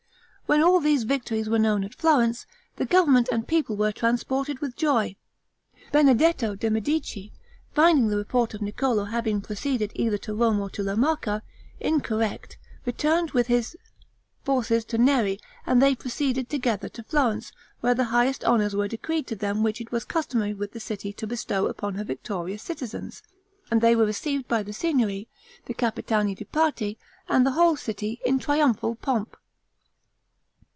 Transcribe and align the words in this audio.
When 0.51 0.61
all 0.61 0.81
these 0.81 1.05
victories 1.05 1.47
were 1.47 1.59
known 1.59 1.85
at 1.85 1.95
Florence, 1.95 2.45
the 2.75 2.83
government 2.85 3.29
and 3.31 3.47
people 3.47 3.77
were 3.77 3.93
transported 3.93 4.59
with 4.59 4.75
joy. 4.75 5.15
Benedetto 5.93 6.55
de' 6.55 6.69
Medici, 6.69 7.31
finding 7.73 8.09
the 8.09 8.17
report 8.17 8.53
of 8.53 8.61
Niccolo 8.61 9.05
having 9.05 9.39
proceeded 9.39 9.93
either 9.95 10.17
to 10.17 10.33
Rome 10.33 10.59
or 10.59 10.69
to 10.71 10.83
La 10.83 10.95
Marca, 10.95 11.41
incorrect, 11.79 12.57
returned 12.85 13.31
with 13.31 13.47
his 13.47 13.77
forces 14.43 14.83
to 14.83 14.97
Neri, 14.97 15.39
and 15.65 15.81
they 15.81 15.95
proceeded 15.95 16.49
together 16.49 16.89
to 16.89 17.03
Florence, 17.03 17.53
where 17.79 17.95
the 17.95 18.03
highest 18.11 18.43
honors 18.43 18.75
were 18.75 18.89
decreed 18.89 19.27
to 19.27 19.37
them 19.37 19.63
which 19.63 19.79
it 19.79 19.93
was 19.93 20.03
customary 20.03 20.53
with 20.53 20.73
the 20.73 20.81
city 20.81 21.13
to 21.13 21.25
bestow 21.25 21.67
upon 21.67 21.95
her 21.95 22.03
victorious 22.03 22.61
citizens, 22.61 23.23
and 23.71 23.79
they 23.79 23.95
were 23.95 24.03
received 24.05 24.49
by 24.49 24.61
the 24.63 24.73
Signory, 24.73 25.29
the 25.67 25.73
Capitani 25.73 26.35
di 26.35 26.43
Parte, 26.43 26.97
and 27.29 27.45
the 27.45 27.51
whole 27.51 27.77
city, 27.77 28.19
in 28.25 28.37
triumphal 28.37 28.95
pomp. 28.95 29.37